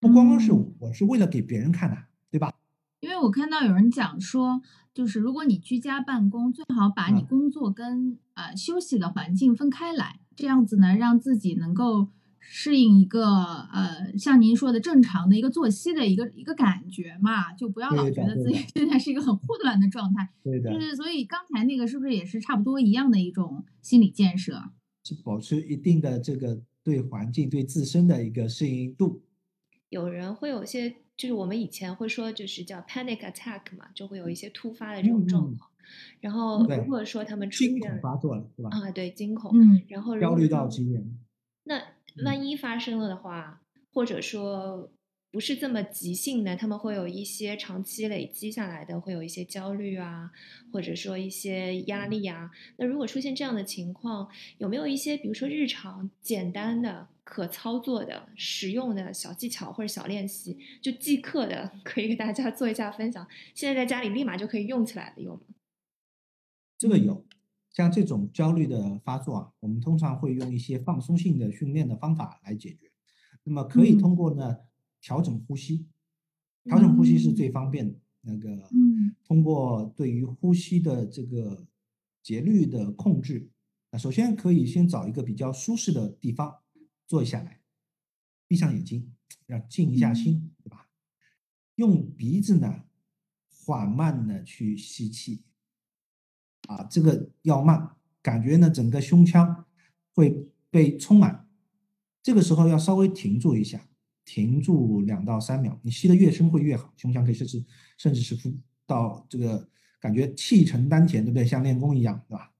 [0.00, 1.96] 不光光是我是为了给别人看的，
[2.30, 2.52] 对吧？
[3.00, 4.60] 因为为我看到有人讲说，
[4.92, 12.08] 就是如果你居家办公，最好把你工作跟呃休息的环境分开来，这样子呢，让自己能够
[12.46, 20.28] 适应一个呃像您说的正常的一个作息的一个一个感觉嘛，就不要老觉得自己现在是一个很混乱的状态。
[20.42, 20.72] 对的。
[20.72, 24.70] 就是所以刚才那个是不是也是差不多一样的一种心理建设？
[25.02, 29.22] 是保持一定的这个对环境、对自身的一个适应度。
[29.88, 35.70] 有人会有些，就是我们以前会说，就是叫 panic attack 嘛，就会有一些突发的这种状况。
[36.20, 38.70] 然后如果说他们出现惊恐发作了，对吧？
[38.72, 39.50] 啊，对，惊恐。
[39.54, 39.82] 嗯。
[39.88, 41.04] 然后焦虑到极点。
[42.14, 44.90] 那万一发生了的话，或者说。
[45.34, 50.30] 不是这么急性的，他们会有一些长期累积下来的，会有一些焦虑啊，
[50.72, 52.52] 或者说一些压力啊。
[52.76, 63.26] 那如果出现这样的情况，有没有一些，比如说日常简单的、可操作的、实用的小技巧或者小练习，就即刻的 可以给大家做一下分享？
[63.56, 65.40] 现在在家里立马就可以用起来的，有吗？
[66.78, 67.24] 这个有，
[67.74, 72.90] 像这种焦虑的发作啊，我们通常会用一些放松性的训练的方法来解决。
[73.42, 74.56] 那么可以通过呢。
[75.06, 75.86] 调整呼吸，
[76.62, 78.00] 调整呼吸是最方便的。
[78.22, 78.70] 那个，
[79.22, 81.66] 通过对于呼吸的这个
[82.22, 83.50] 节律的控制，
[83.90, 86.60] 啊首先可以先找一个比较舒适的地方
[87.06, 87.60] 坐下来，
[88.48, 89.12] 闭上眼睛，
[89.44, 90.88] 让静一下心，对吧？
[91.74, 92.84] 用鼻子呢，
[93.50, 95.42] 缓慢的去吸气，
[96.68, 97.90] 啊，这个要慢，
[98.22, 99.64] 感觉呢整个胸腔
[100.14, 101.48] 会被充满，
[102.22, 103.88] 这个时候要稍微停住一下。
[104.26, 107.62] 停住两到三秒，你吸的越深会越好，胸腔可以甚至
[107.98, 109.68] 甚至是呼到这个
[110.00, 111.44] 感觉气沉丹田，对不对？
[111.44, 112.50] 像练功一样，对吧？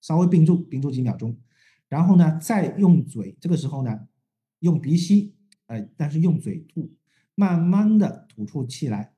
[0.00, 1.38] 稍微屏住，屏住几秒钟，
[1.88, 4.08] 然后呢，再用嘴，这个时候呢，
[4.58, 6.92] 用鼻吸，呃，但是用嘴吐，
[7.36, 9.12] 慢慢的吐出气来，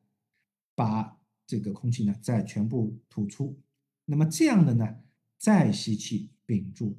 [0.75, 3.59] 把这个空气呢再全部吐出。
[4.07, 4.97] 那么这样的呢，
[5.38, 6.99] 再吸气，屏住，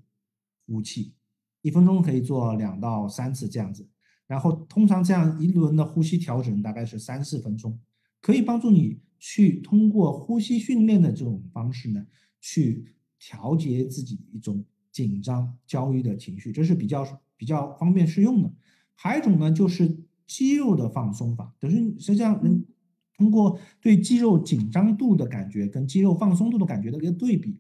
[0.66, 1.14] 呼气，
[1.62, 3.88] 一分钟可以做两到三次这样子。
[4.28, 7.80] 然后通常这样一轮的呼吸调整大概是三四分钟，
[8.22, 12.08] 可以帮助你去通过呼吸训练的这种方式呢，
[12.42, 18.52] 去调节自己一种紧张、焦虑的情绪，这是比较比较方便适用的。
[18.96, 22.66] 还有一种呢，就是肌肉的放松法，就是实际上能
[23.18, 27.60] 通过对肌肉紧张度的感觉跟肌肉放松度的感觉的一个对比，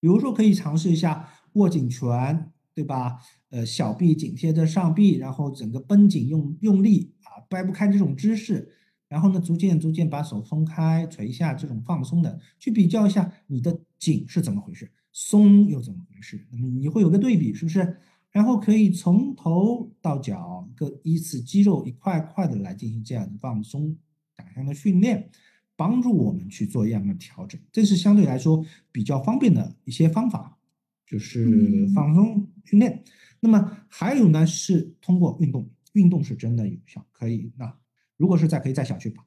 [0.00, 2.52] 比如说可以尝试一下握紧拳。
[2.74, 3.18] 对吧？
[3.50, 8.66] 呃，小臂紧贴着上臂，然后整个绷紧，用用力啊，掰不开这种姿势。
[9.08, 16.46] 然后呢，逐渐逐渐把手松开，垂下，这种放松的，去比较一下你的紧是怎么回事，松又怎么回事？
[16.50, 17.98] 那么你会有个对比，是不是？
[18.30, 23.94] 然后可以从头到脚各依次肌肉一块块的来进行这样的放松、
[24.42, 25.30] 改善的训练，
[25.76, 27.60] 帮助我们去做一样的调整。
[27.70, 30.58] 这是相对来说比较方便的一些方法。
[31.04, 33.04] 就是放松训练，
[33.40, 37.76] 那么还有呢是通过运动，运动是真的有效，可以那
[38.16, 39.22] 如果是在可以在小区跑、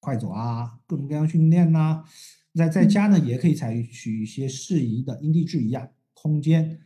[0.00, 2.02] 快走啊，各种各样训练呐，
[2.54, 6.80] 在在家呢也可以采取一些适宜的因地制宜啊，空间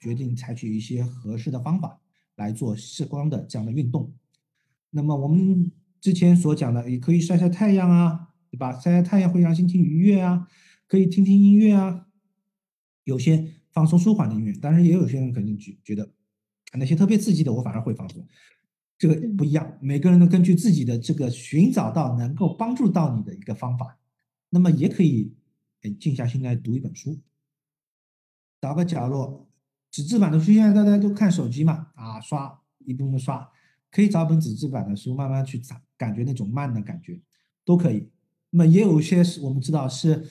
[0.00, 2.00] 决定采取一些合适的方法
[2.34, 4.12] 来做适光的这样的运动。
[4.90, 5.70] 那么我们
[6.02, 8.72] 之前所讲的，也可以晒晒太阳啊，对吧？
[8.78, 10.48] 晒晒太阳会让心情愉悦啊，
[10.88, 12.08] 可以听听音乐啊。
[13.04, 16.12] 有些放松舒缓的音乐，当然也有些人肯定觉觉得
[16.74, 18.26] 那些特别刺激的，我反而会放松。
[18.98, 23.98] 这个不一样，每个人都根据自己的这个寻找到能够帮助到你的一个方法。
[24.50, 25.36] 那么也可以，
[25.82, 27.20] 哎，静下心来读一本书，
[28.60, 29.48] 找个角落，
[29.90, 33.48] 纸质版的书现在大家都看手机嘛，啊，刷一部分刷，
[33.92, 37.20] 可以找本纸质版的书，慢慢去感感觉那种慢的感觉，
[37.64, 38.10] 都可以。
[38.50, 40.26] 那么也有一些是我们知道是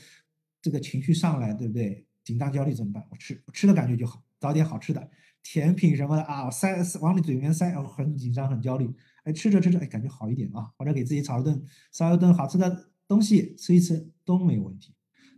[0.62, 2.06] 这个情绪上来，对不对？
[2.24, 3.04] 紧张焦虑怎么办？
[3.10, 5.10] 我吃，我吃的感觉就好，找点好吃的，
[5.42, 8.88] 甜品什么的啊，塞往你嘴里面塞，很紧张很焦虑，
[9.24, 14.94] 哎，吃着吃着，哎，感觉好一点啊，或者给自己炒一顿烧一顿好吃的东西吃一吃都没有问题。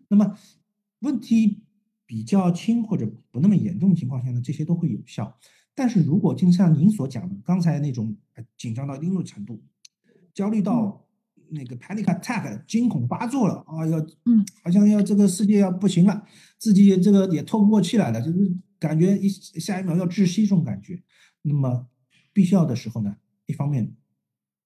[0.09, 0.37] 那么
[0.99, 1.63] 问题
[2.05, 5.37] 比较轻或者不那么严重情况下呢，这些都会有效。
[5.75, 8.15] 但是如果就像您所讲的刚才那种
[8.57, 9.61] 紧张到一定程度，
[10.33, 11.01] 焦虑到。
[11.55, 16.25] 那个 panic attack 惊恐发作了啊，要嗯，好像要这个世界要不行了，
[16.57, 21.03] 自己这个也透不过气来了，就是感觉一下一秒要窒息这种感觉。
[21.43, 21.87] 那么
[22.31, 23.93] 必须要的时候呢，一方面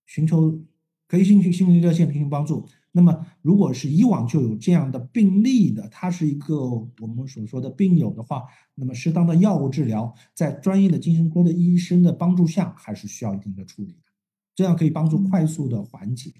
[0.05, 0.61] 寻求
[1.09, 2.65] 可以心去心理热线进行帮助。
[2.91, 6.55] 那么如果是以往就有这样的病例的，他是一个
[6.99, 8.43] 我们所说的病友的话，
[8.75, 14.11] 那么适当的药物治疗，在专业的精神科的医生的帮助下，还是需要一定的处理的，
[14.55, 16.33] 这样可以帮助快速的缓解。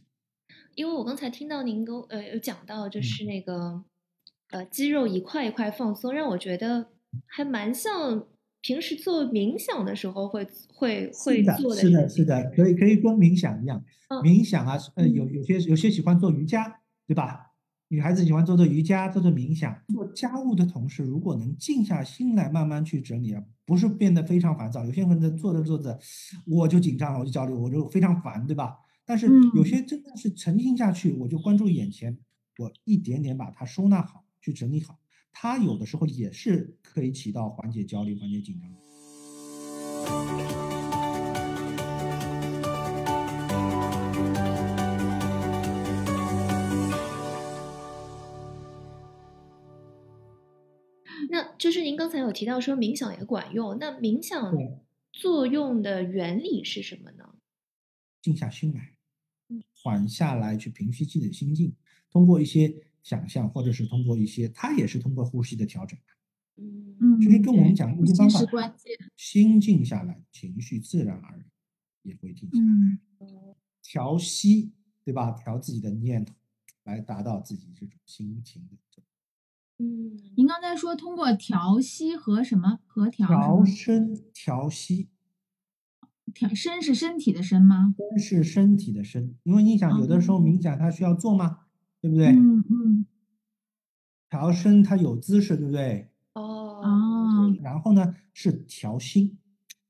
[0.74, 3.84] 因为我刚才听到您跟呃有讲到，就是那个
[4.50, 6.90] 呃肌肉一块一块放松，让我觉得
[7.26, 8.26] 还蛮像
[8.68, 11.80] 平时做冥想的时候会会会做的。
[11.80, 13.82] 是的，是的，可以可以跟冥想一样，
[14.22, 17.54] 冥想啊，呃有有些有些喜欢做瑜伽，对吧？
[17.88, 24.84] 女孩子喜欢做做瑜伽，做做冥想，做家务的同时，如果能静下心来慢慢去整理啊，不是变得非常烦躁。
[24.84, 25.98] 有些人在做着做着，
[26.46, 28.80] 我就紧张了，我就焦虑，我就非常烦，对吧？
[29.06, 32.18] 但是有些真的是沉浸下去，我就关注眼前，
[32.58, 35.00] 我一点点把它收纳好，去整理好，
[35.40, 38.68] 它有的时候也是可以起到缓解焦虑、缓解紧张。
[51.30, 54.52] 那就是您刚才有提到说冥想也管用，那冥想
[55.14, 57.36] 作用的原理是什么呢？
[58.24, 58.96] 静下心来，
[59.84, 61.76] 缓下来，去平息自己的心境，
[62.10, 65.98] 通过一些想象，或者是通过一些，它也是通过呼吸的调整。
[66.58, 68.98] 嗯嗯，其实跟我们讲呼吸方法，关键。
[69.16, 71.46] 心静下来，情绪自然而然
[72.02, 73.56] 也会静下来。
[73.82, 74.74] 调息，
[75.06, 75.32] 对吧？
[75.32, 76.36] 调自己的念头，
[76.84, 78.78] 来达到自己这种心情的。
[79.80, 83.26] 嗯，您刚才说通过调息和什么和调？
[83.26, 85.08] 调身调息。
[86.34, 87.96] 调身是身体的身吗？
[88.18, 91.67] 身是身体的身，因为你想，有的时候冥想它需要做吗？
[92.08, 92.28] 对不对？
[92.28, 93.06] 嗯嗯。
[94.30, 96.10] 调身它有姿势，对不对？
[96.34, 96.42] 哦
[96.84, 97.56] 哦。
[97.62, 99.38] 然后呢是调心，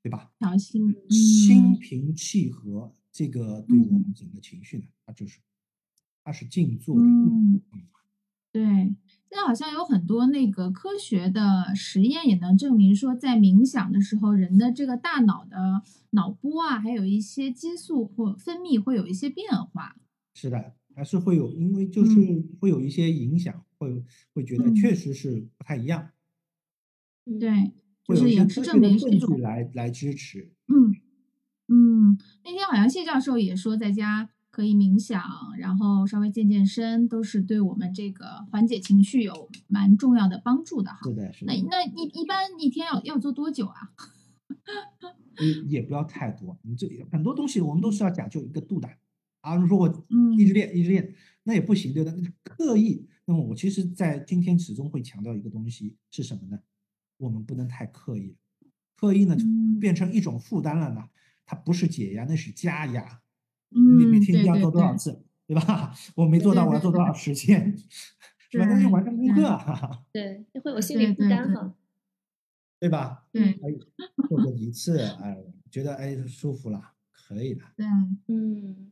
[0.01, 0.31] 对吧？
[0.39, 5.39] 调心，心平气和，这个对我们整个情绪呢，它就是
[6.23, 7.61] 它是静坐的嗯，
[8.51, 8.95] 对。
[9.29, 19.97] 现在好像有很多那个科学的实验也能证明说，在冥想的时候，人的这个大脑的脑波啊，还有一些激素或分泌会有一些变化。
[20.33, 26.09] 是的，还是会有，因为就是会有一些影响，会会觉得确实是不太一样。
[27.39, 27.71] 对，
[28.03, 30.51] 就是也是证明是一种来来支持。
[30.65, 30.95] 嗯
[31.67, 34.31] 嗯，那天好像谢教授也说在家。
[34.49, 35.21] 可以冥想，
[35.59, 40.99] 然后稍微健健身，都是对我们这个缓解情绪有蛮重要的帮助的哈。
[41.03, 41.53] 是的，是的。
[41.53, 43.93] 那那一一般一天要要做多久啊？
[45.39, 48.89] 也也不要太多，你这很多东西我们都是要讲究一个度的
[49.47, 49.55] 啊。
[49.55, 50.07] 如说我
[50.37, 52.15] 一直练一直练，那也不行，对的。
[52.43, 56.59] 刻意，那么我其实，在今天始终会强调一个东西是什么呢？
[57.17, 58.35] 我们不能太刻意，
[58.95, 59.45] 刻意呢就
[59.79, 61.09] 变成一种负担了呢。
[61.45, 63.21] 它不是解压，那是加压。
[63.69, 65.93] 你每天要做多少次，对吧？
[66.15, 67.77] 我没做到，我要做多少时间？
[68.49, 68.65] 是吧？
[68.65, 69.59] 那就完成功课。
[70.11, 71.73] 对，会有心理负担哈，
[72.79, 73.25] 对吧？
[73.31, 73.57] 对，
[74.29, 75.37] 做过一次，哎，
[75.71, 77.73] 觉得哎舒服了，可以了。
[77.75, 77.85] 对，
[78.27, 78.91] 嗯，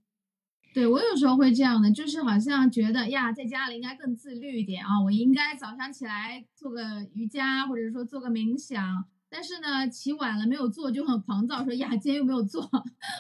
[0.76, 6.82] 对我有时候会这样的，就是好像觉得呀，在家里应该更自律一点啊，我应该早上起来做个
[7.14, 9.06] 瑜伽，或者说做个冥想。
[9.30, 12.62] 但是呢，起晚了没有做就很狂躁，说呀，今天又没有做，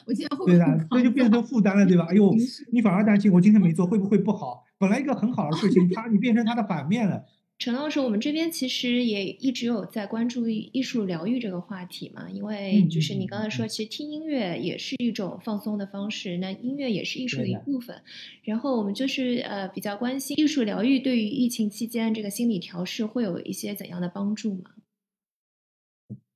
[0.05, 0.51] 我今天会不会？
[0.51, 2.05] 对的，这就变成负担了，对吧？
[2.09, 2.33] 哎呦，
[2.73, 4.65] 你反而担心我今天没做会不会不好？
[4.77, 7.23] 本来一个很好的事情， 它你变成它的反面了。
[7.57, 18.03] 陈老师，我们这边其实也一直有在关注艺术疗愈这个话题嘛，因为就是你刚才说，其实听音乐也是一种放松的方式，那音乐也是艺术的一部分。
[18.43, 24.71] 然后我们就是呃比较关心艺术疗愈对于疫情期间这个心理调试会有一些怎样的帮助吗？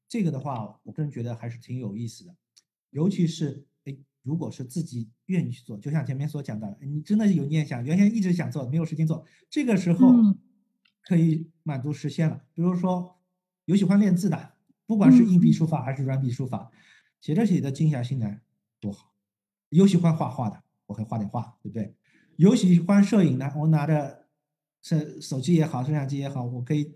[0.07, 2.33] 这个的话，我个人觉得还是挺有意思的，
[2.91, 10.11] 尤其是哎，如果是自己愿意去做，就像前面所讲的，你真的有念想，原先一直想做，没有时间做，这个时候
[11.09, 12.43] 可以满足实现了。
[12.53, 13.17] 比如说
[13.65, 14.53] 有喜欢练字的，
[14.85, 16.69] 不管是硬笔书法还是软笔书法，
[17.19, 18.41] 写着写着静下心来
[18.79, 19.11] 多好。
[19.69, 21.95] 有喜欢画画的，我可以画点画，对不对？
[22.35, 24.27] 有喜欢摄影的，我拿着
[24.83, 26.93] 摄手机也好，摄像机也好，我可以。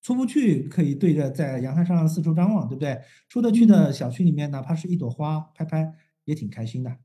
[0.00, 3.02] 出不去可以对着在阳台上四处张望，对不对？
[3.28, 5.92] 出得去的小区里面，哪怕是一朵花拍拍，
[6.24, 6.96] 也挺开心的。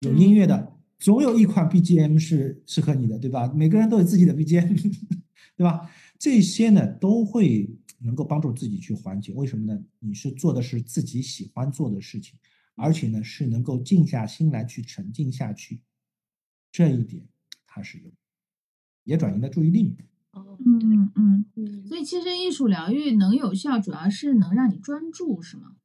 [0.00, 3.50] 有音乐的，总有一款 BGM 是适合你的，对吧？
[3.52, 5.25] 每个人都有自己的 BGM，
[5.56, 5.90] 对吧？
[6.18, 9.32] 这些呢都会能够帮助自己去缓解。
[9.32, 9.82] 为什么呢？
[9.98, 12.38] 你是做的是自己喜欢做的事情，
[12.74, 15.80] 而且呢是能够静下心来去沉浸下去，
[16.70, 17.26] 这一点
[17.66, 18.12] 它是有，
[19.04, 19.96] 也转移了注意力。
[20.34, 25.76] 嗯嗯嗯，所以其实艺术疗愈能有效，主要是能让你专注，是吗？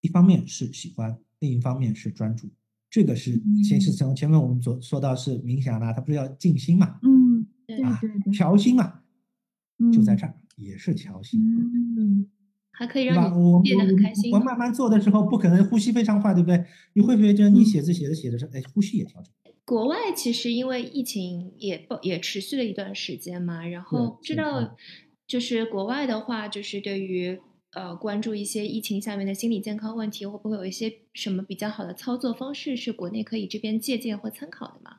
[0.00, 2.48] 一方面是喜欢，另一方面是专注。
[2.90, 6.98] 这个是先是从前面我们所说到是冥想啦，它不是要静心嘛？
[7.02, 7.21] 嗯，
[7.76, 9.00] 对对对，调心嘛，
[9.92, 11.40] 就在这儿也是调心。
[11.40, 12.28] 嗯，
[12.72, 14.32] 还可以让你变得很开心。
[14.32, 16.64] 我慢慢做的时候，不可能呼吸非常快，对不对？
[16.94, 19.32] 你会不会觉得你写字写着写着，哎，呼吸也调整？
[19.64, 24.76] 国外其实因为疫情也也持续了一段时间嘛，然后知道
[25.26, 27.38] 就是国外的话，就是对于
[27.72, 34.98] 呃关注一些疫情下面的心理健康问题，会不会有一些什么比较好的操作方式是国内可以这边借鉴或参考的吗？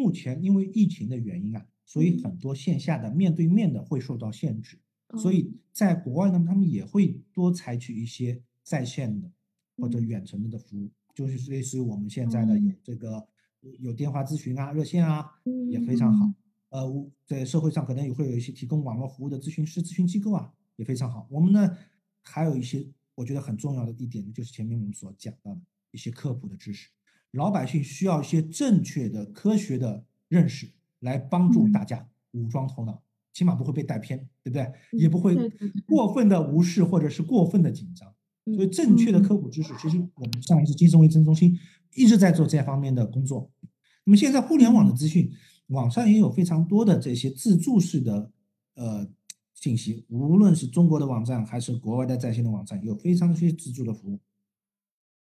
[0.00, 4.78] 目前因为疫情的原因啊，所以很多线下的面对面的会受到限制，
[5.18, 9.30] 所以在国外呢，他们也会多采取一些在线的
[9.76, 13.28] 或者远程的服务，就是类似于我们现在的有这个。
[13.78, 15.22] 有电话咨询啊，热线啊，
[15.68, 16.32] 也非常好。
[16.70, 21.28] 呃，在社会上可能也会有一些提供网络服务的咨询师、咨询机构啊，也非常好。
[21.30, 21.76] 我们呢，
[22.22, 26.88] 还有一些我觉得很重要的一点，就是前面我们所讲到的一些科普的知识。
[27.32, 33.02] 老百姓需要一些正确的、科学的认识，来帮助大家武装头脑，
[33.32, 34.72] 起码不会被带偏，对不对？
[34.92, 35.36] 也不会
[35.86, 38.12] 过分的无视或者是过分的紧张。
[38.46, 41.56] 所以，正确的科普知识，其实我们上一次精神卫生中心
[41.94, 43.50] 一直在做这方面的工作。
[44.04, 45.30] 那么，现在互联网的资讯，
[45.68, 48.32] 网上也有非常多的这些自助式的
[48.74, 49.08] 呃
[49.54, 54.18] 信息，无论是中国的网站还是国外的在线的网站，有非常些自助的服务。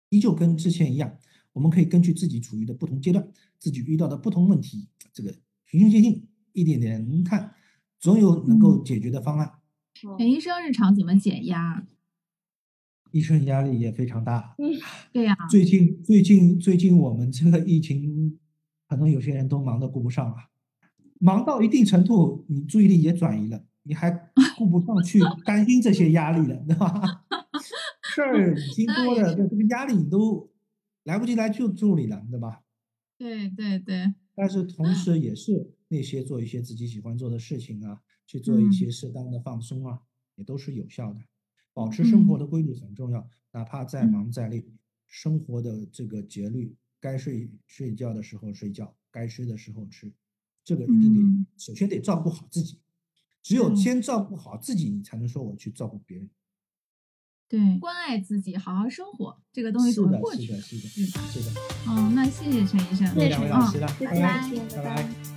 [0.09, 1.17] 依旧跟之前一样，
[1.57, 3.27] 我们可以根据自己处于的不同阶段，
[3.57, 5.33] 自己遇到的不同问题，这个
[5.65, 7.51] 循序渐进，一点点看，
[7.99, 9.53] 总有能够解决的方案。
[10.19, 11.87] 陈医生日常怎么减压？
[13.11, 14.69] 医生压力也非常大，嗯，
[15.11, 15.35] 对呀。
[15.49, 18.37] 最近最近最近我们这个疫情，
[18.87, 20.35] 可能有些人都忙得顾不上了，
[21.19, 24.11] 忙到一定程度，你注意力也转移了，你还
[24.55, 27.25] 顾不上去 担心这些压力了，对吧？
[28.13, 30.47] 事儿已经多了，这个压力你都
[31.07, 32.63] 来不及来就助理了，对吧？
[33.17, 34.13] 对对对。
[34.35, 40.01] 但是同时也是那些做一些自己喜欢做的事情啊，去做一些适当的放松啊，
[40.35, 41.21] 也都是有效的。
[41.73, 44.67] 保持生活的规律很重要，哪怕再忙再累，
[45.07, 50.11] 生活的这个节律，该睡睡觉的时候睡觉，该吃的时候吃，
[50.65, 52.81] 这个一定得首先得照顾好自己，
[53.41, 56.29] 只有先照顾好自己，你才能说我去照顾别人。
[57.49, 61.61] 对，关爱自己，好好生活，这个东西总会过去的，是的，是的，是的。
[61.87, 65.36] 嗯，那谢谢陈医生，谢谢两位老师了，拜拜，拜拜。